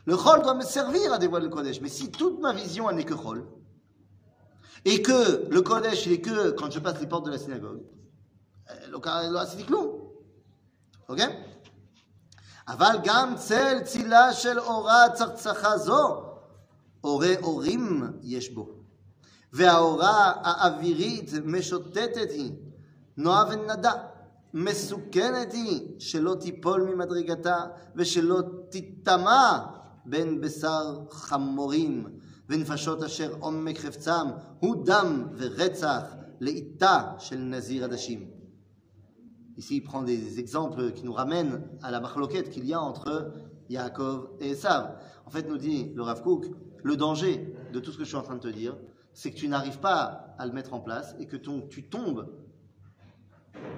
[0.06, 1.80] Le chol doit me servir à dévoiler le Kodesh.
[1.80, 3.46] Mais si toute ma vision elle n'est que chol,
[4.84, 7.82] et que le Kodesh il est que quand je passe les portes de la synagogue,
[8.70, 10.06] euh, לא עשיתי כלום.
[11.08, 11.42] אוקיי?
[12.68, 16.22] אבל גם צל צילה של אורה צחצחה זו,
[17.04, 18.68] אורי אורים יש בו.
[19.52, 22.52] והאורה האווירית משוטטת היא,
[23.16, 23.92] נועה ונדה,
[24.54, 27.56] מסוכנת היא, שלא תיפול ממדרגתה
[27.96, 29.58] ושלא תיטמע
[30.06, 32.06] בין בשר חמורים
[32.48, 34.26] ונפשות אשר עומק חפצם
[34.60, 36.02] הוא דם ורצח
[36.40, 38.30] לאיתה של נזיר עדשים.
[39.58, 43.32] Ici, il prend des exemples qui nous ramènent à la marloquette qu'il y a entre
[43.70, 44.98] Yaakov et Esav.
[45.24, 46.44] En fait, nous dit le Rav Kook,
[46.82, 48.76] le danger de tout ce que je suis en train de te dire,
[49.14, 52.28] c'est que tu n'arrives pas à le mettre en place et que ton- tu tombes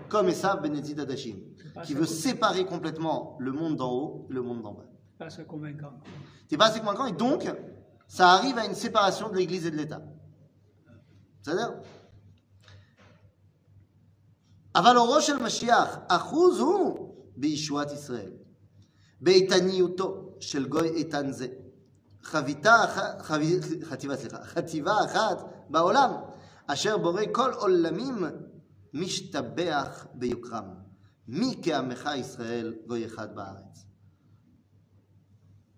[0.09, 1.37] comme Esav Benedit Adashim,
[1.85, 4.87] qui veut séparer complètement le monde d'en haut et le monde d'en bas.
[5.19, 5.93] Pas assez convaincant.
[6.49, 7.51] Tu pas assez convaincant et donc,
[8.07, 10.01] ça arrive à une séparation de l'Église et de l'État.
[11.43, 11.71] בסדר?
[14.75, 18.31] אבל אורו של משיח, אחוז הוא בישועת ישראל,
[19.21, 21.47] באיתניותו של גוי איתן זה.
[22.23, 26.11] חביתה אחת, חבי, חטיבה, סליחה, חטיבה אחת בעולם,
[26.67, 28.25] אשר בורא כל עולמים
[28.94, 30.84] Mishtabeach beyukram.
[31.28, 32.80] Israël.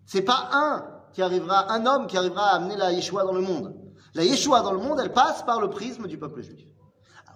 [0.04, 3.40] C'est pas un qui arrivera, un homme qui arrivera à amener la Yeshua dans le
[3.40, 3.74] monde.
[4.14, 6.66] La Yeshua dans le monde, elle passe par le prisme du peuple juif.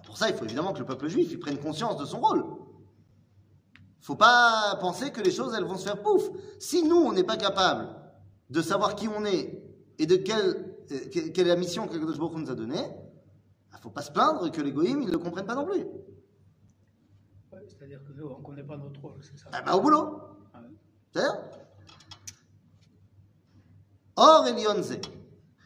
[0.05, 2.43] Pour ça, il faut évidemment que le peuple juif prenne conscience de son rôle.
[4.01, 6.29] Il faut pas penser que les choses, elles vont se faire pouf.
[6.59, 7.87] Si nous, on n'est pas capable
[8.49, 9.63] de savoir qui on est
[9.99, 12.83] et de quelle, euh, quelle est la mission que Kadosh Baruch nous a donnée,
[13.72, 15.84] il faut pas se plaindre que les goïms ils ne le comprennent pas non plus.
[17.52, 19.50] Ouais, C'est-à-dire que nous, on ne connaît pas notre rôle, c'est ça.
[19.52, 20.20] Ah bah au boulot.
[20.54, 20.74] Ah ouais.
[21.10, 21.32] בסדר?
[24.16, 24.98] אור עליון זה,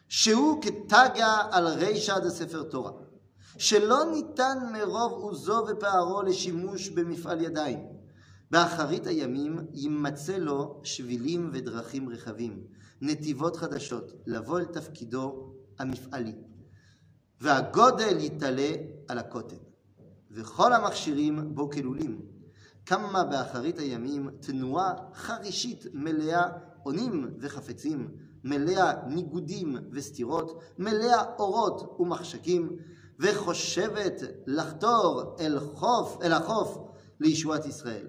[0.07, 2.91] שהוא כתגה על רישא דספר תורה,
[3.57, 7.79] שלא ניתן מרוב עוזו ופערו לשימוש במפעל ידיים.
[8.51, 12.63] באחרית הימים יימצא לו שבילים ודרכים רחבים,
[13.01, 16.35] נתיבות חדשות, לבוא אל תפקידו המפעלי.
[17.41, 18.71] והגודל יתעלה
[19.07, 19.55] על הקוטן,
[20.31, 22.21] וכל המכשירים בו כלולים.
[22.85, 26.49] כמה באחרית הימים תנועה חרישית מלאה
[26.85, 28.11] אונים וחפצים,
[28.43, 32.77] מלאה ניגודים וסתירות, מלאה אורות ומחשקים,
[33.19, 36.77] וחושבת לחתור אל, חוף, אל החוף
[37.19, 38.07] לישועת ישראל.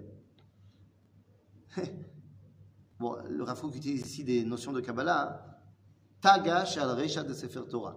[3.01, 5.59] bon, le Rav Kook utilise ici des notions de Kabbalah.
[6.21, 7.97] Tagash al Reisha de Sefer Torah.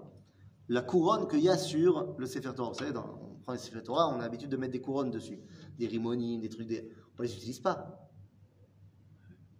[0.70, 2.68] La couronne qu'il y a sur le Sefer Torah.
[2.68, 5.10] Vous savez, dans, on prend les Sefer Torah, on a l'habitude de mettre des couronnes
[5.10, 5.40] dessus.
[5.76, 6.68] Des rimonies, des trucs.
[6.68, 6.88] Des...
[7.18, 8.08] On les utilise pas.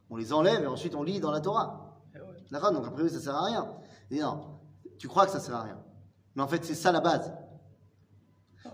[0.08, 2.00] On les enlève et ensuite on lit dans la Torah.
[2.14, 2.18] Eh.
[2.52, 2.72] D'accord?
[2.72, 3.74] Donc a priori ça sert à rien.
[4.12, 4.60] Non,
[4.98, 5.82] tu crois que ça sert à rien.
[6.36, 7.32] Mais en fait c'est ça la base.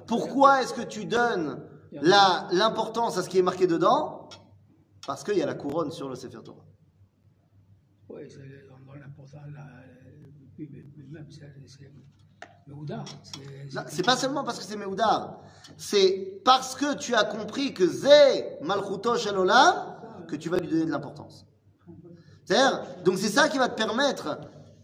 [0.06, 4.28] Pourquoi est-ce que tu donnes l'importance à ce qui est marqué dedans?
[5.06, 6.66] Parce qu'il y a la couronne sur le Sefer Torah.
[8.10, 8.40] Oui, c'est
[9.00, 9.38] l'important.
[10.58, 11.44] Oui, mais même, c'est
[13.88, 15.38] c'est- pas seulement parce que c'est Meoudar,
[15.76, 19.94] c'est parce que tu as compris que Zé Malchuto Shel Olam
[20.28, 21.46] que tu vas lui donner de l'importance.
[22.44, 24.38] C'est-à-dire, donc c'est ça qui va te permettre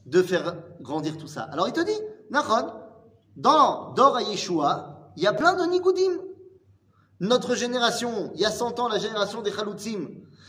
[0.07, 1.43] de faire grandir tout ça.
[1.43, 1.99] Alors il te dit,
[2.31, 2.73] Nachon,
[3.37, 6.19] dans Dor à Yeshua, il y a plein de Nigoudim.
[7.21, 10.09] Notre génération, il y a 100 ans, la génération des Chalutzim,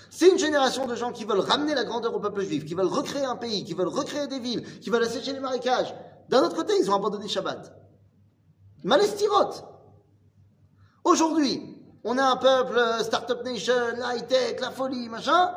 [0.09, 2.87] c'est une génération de gens qui veulent ramener la grandeur au peuple juif, qui veulent
[2.87, 5.93] recréer un pays, qui veulent recréer des villes, qui veulent assécher les marécages.
[6.29, 7.73] D'un autre côté, ils ont abandonné Shabbat.
[8.83, 9.51] Malestirot.
[11.03, 11.61] Aujourd'hui,
[12.03, 15.55] on a un peuple, euh, Startup Nation, high-tech, la folie, machin.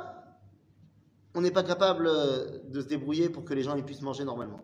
[1.34, 4.60] On n'est pas capable euh, de se débrouiller pour que les gens puissent manger normalement.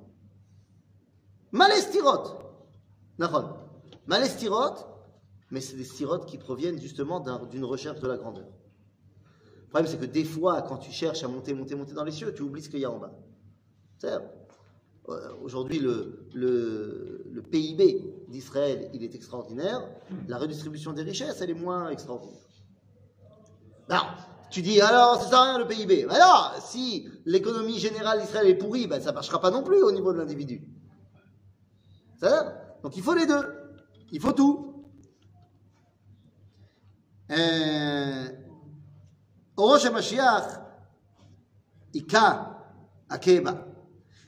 [1.52, 2.38] Malestirot.
[3.18, 3.54] Nahon.
[4.06, 4.74] Malestirot,
[5.50, 8.46] mais c'est des stirotes qui proviennent justement d'un- d'une recherche de la grandeur.
[8.46, 12.12] Le problème, c'est que des fois, quand tu cherches à monter, monter, monter dans les
[12.12, 13.12] cieux, tu oublies ce qu'il y a en bas.
[14.04, 14.18] Euh,
[15.08, 19.82] euh, aujourd'hui, le, PIB d'Israël, il est extraordinaire.
[20.28, 22.38] La redistribution des richesses, elle est moins extraordinaire.
[24.50, 26.06] Tu dis, alors, ça sert à rien le PIB.
[26.08, 29.90] Alors, si l'économie générale d'Israël est pourrie, ben, ça ne marchera pas non plus au
[29.92, 30.62] niveau de l'individu.
[32.20, 33.44] Ça Donc, il faut les deux.
[34.12, 34.84] Il faut tout.
[37.30, 38.28] Euh,
[39.92, 40.60] Mashiach,
[43.08, 43.71] Akeba.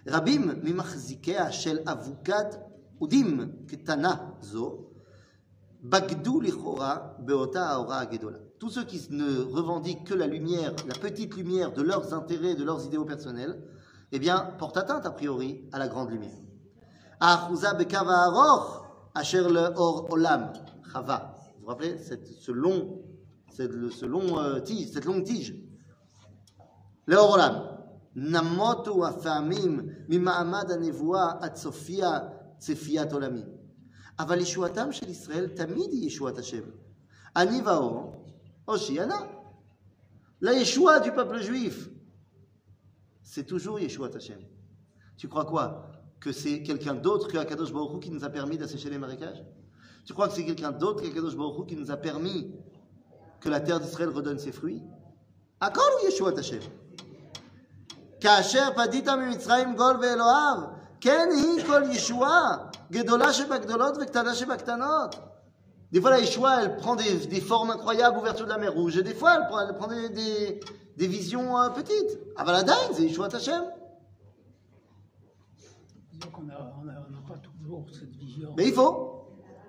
[0.08, 2.56] רבים ממחזיקיה של אבוקת
[3.02, 4.78] אודים קטנה זו,
[5.84, 8.38] בגדו לכאורה באותה ההוראה הגדולה.
[8.60, 12.66] Tous ceux qui ne revendiquent que la lumière, la petite lumière de leurs intérêts, de
[12.66, 13.56] leurs idéaux personnels,
[14.12, 16.42] eh bien, portent atteinte a priori à la grande lumière.
[17.22, 20.42] האחוזה בקו הארוך אשר לאור עולם,
[20.92, 21.18] חווה.
[21.58, 23.00] Vous vous rappelez cette, ce long,
[23.52, 25.54] cette, ce long euh, tige, cette longue tige.
[27.08, 27.54] לאור עולם.
[28.16, 32.20] נמותו הפעמים ממעמד הנבואה עד סופיה
[32.58, 33.46] צפיית עולמים.
[34.20, 36.64] אבל ישועתם של ישראל תמיד היא ישועת השם.
[37.36, 38.26] אני ואור,
[38.66, 39.16] הושיע נא.
[40.42, 41.90] La Yeshua du peuple juif,
[43.22, 44.40] c'est toujours Yeshua Hashem.
[45.18, 45.92] Tu crois quoi
[46.22, 49.44] Que c'est quelqu'un d'autre que Akadosh Baruch Hu qui nous a permis d'assécher les marécages
[50.06, 52.56] Tu crois que c'est quelqu'un d'autre qu'Akadosh Baruch Hu qui nous a permis
[53.42, 54.82] que la terre d'Israël redonne ses fruits
[55.60, 56.62] Akol ou Yeshua Hashem
[58.22, 60.58] כאשר פדית ממצרים גול ואלוהיו,
[61.02, 62.58] כן היא כל ישועה,
[62.92, 65.16] גדולה שבגדולות וקטנה שבקטנות.
[65.92, 68.96] Des fois, la Yeshua, elle prend des, des formes incroyables, ouverture de la mer Rouge,
[69.00, 70.60] et des fois, elle prend, elle prend des, des,
[70.98, 72.12] des visions euh, petites.
[72.38, 73.64] Avaladain, c'est Yeshua Hashem.
[76.12, 78.50] Disons qu'on n'a on a- on n'a pas toujours cette vision.
[78.58, 78.94] Mais il faut.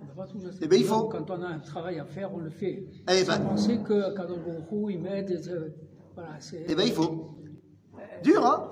[0.03, 0.98] On n'a pas toujours cette Eh ben, il vision.
[1.00, 1.09] faut.
[1.09, 2.85] Quand on a un travail à faire, on le fait.
[3.09, 3.44] Eh Sans ben.
[3.48, 5.31] penser que Kadosh Baruch Hu, il m'aide.
[5.31, 5.72] et que-
[6.14, 6.66] Voilà, c'est.
[6.68, 7.11] Eh ben, il faut.
[8.24, 8.72] Dur, hein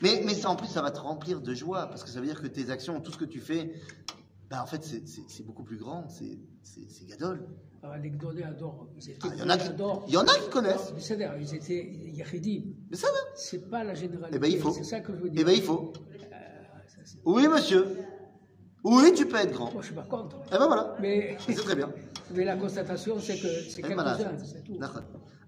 [0.00, 2.26] mais, mais ça, en plus, ça va te remplir de joie, parce que ça veut
[2.26, 3.72] dire que tes actions, tout ce que tu fais,
[4.50, 6.38] bah, en fait, c'est beaucoup plus grand, c'est
[7.06, 7.46] gadol.
[7.82, 9.70] Ah, ah, il ah, y, en a qui,
[10.12, 10.92] y en a qui connaissent.
[11.40, 12.74] Ils étaient yachidim.
[12.90, 13.18] Mais ça va.
[13.36, 14.36] C'est pas la généralité.
[14.36, 14.72] Eh ben, il faut.
[14.72, 15.40] C'est ça que je veux dire.
[15.40, 15.92] Eh ben, il faut.
[15.94, 16.36] Euh,
[17.24, 17.86] oui, monsieur.
[18.82, 19.70] Oui, tu peux être grand.
[19.72, 20.38] Moi, je suis pas contre.
[20.48, 20.96] Eh ben voilà.
[21.00, 21.36] Mais...
[21.46, 21.88] C'est très bien.
[22.34, 24.26] Mais la constatation, c'est que c'est quelque chose.
[24.44, 24.78] C'est tout.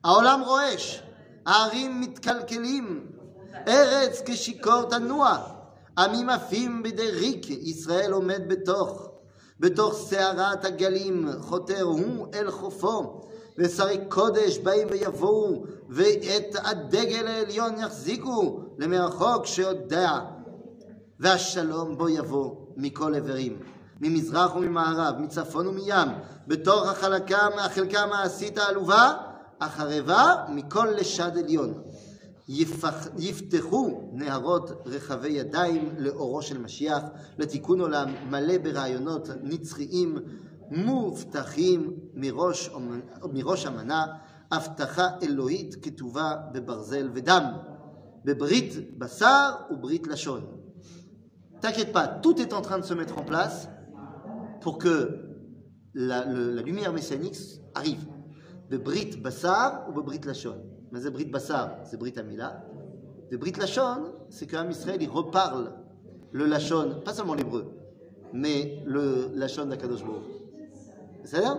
[0.03, 1.03] Aolam Roesh.
[1.47, 3.07] הערים מתקלקלים,
[3.69, 5.37] ארץ כשיכור תנוע,
[5.99, 9.09] עמים עפים בידי ריק, ישראל עומד בתוך,
[9.61, 13.21] בתוך סערת הגלים, חותר הוא אל חופו,
[13.59, 20.19] ושרי קודש באים ויבואו, ואת הדגל העליון יחזיקו למרחוק שיודע,
[21.21, 23.59] והשלום בו יבוא מכל עברים,
[24.01, 26.09] ממזרח וממערב, מצפון ומים,
[26.47, 29.30] בתוך החלקה, החלקה המעשית העלובה,
[29.62, 31.74] החרבה מכל לשד עליון.
[32.48, 37.04] יפח, יפתחו נהרות רחבי ידיים לאורו של משיח,
[37.38, 40.18] לתיקון עולם מלא ברעיונות נצחיים
[40.72, 42.70] מובטחים מראש,
[43.34, 44.06] מראש המנה,
[44.52, 47.44] הבטחה אלוהית כתובה בברזל ודם,
[48.26, 50.42] בברית בשר וברית לשון.
[51.62, 53.70] T'inquiète pas, tout est en train de se mettre en place
[54.62, 54.96] pour que
[55.96, 57.38] la, le- la lumière messianique
[57.74, 58.06] arrive.
[58.70, 60.58] בברית בשר ובברית לשון.
[60.92, 61.66] מה זה ברית בשר?
[61.84, 62.50] זה ברית המילה.
[63.32, 65.72] וברית לשון, c'est qu'Am Israël, il reparle
[66.32, 67.66] le lachon, pas seulement l'hébreu,
[68.34, 70.36] mais le lachon d'Akadosh Baruch.
[71.24, 71.54] בסדר?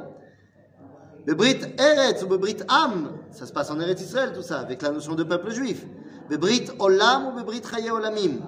[1.25, 5.15] בברית ארץ ובברית עם, ça se passe en ארץ ישראל tout ça, avec la notion
[5.15, 5.87] de peuple juif.
[6.29, 8.41] בברית עולם ובברית חיי עולמים.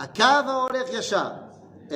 [0.00, 1.30] הקו ההולך ישר,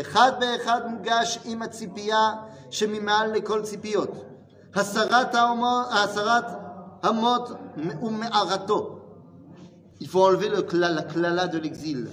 [0.00, 2.32] אחד באחד מוגש עם הציפייה
[2.70, 4.24] שממעל לכל ציפיות.
[9.99, 12.09] Il faut enlever le klala, la klala de l'exil.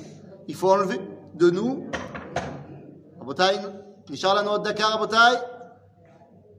[0.48, 1.00] Il faut enlever
[1.34, 1.90] de nous.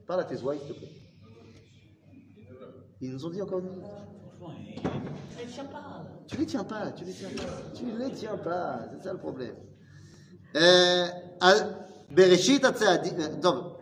[0.08, 0.91] Parle à tes oies, s'il te plaît.
[3.02, 3.89] Ils nous ont dit encore une fois.
[6.28, 9.20] Tu les tiens pas, tu les tiens pas, tu les tiens pas, c'est ça le
[9.20, 9.56] problème.
[10.56, 11.08] Euh,
[11.43, 11.72] euh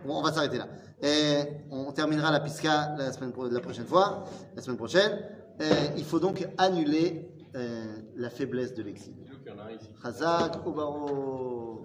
[0.05, 0.68] on va s'arrêter là.
[1.04, 4.24] Euh, on terminera la pisca la, semaine, la prochaine fois,
[4.56, 5.20] la semaine prochaine.
[5.62, 7.86] Euh, il faut donc annuler euh,
[8.16, 9.14] la faiblesse de l'exil.
[10.02, 11.84] Chazak Obaro.